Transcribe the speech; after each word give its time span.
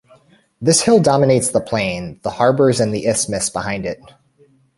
This 0.59 0.81
hill 0.81 0.99
dominates 0.99 1.51
the 1.51 1.61
plain, 1.61 2.19
the 2.23 2.31
harbours 2.31 2.79
and 2.79 2.91
the 2.91 3.05
isthmus 3.05 3.51
behind 3.51 3.85
it. 3.85 3.99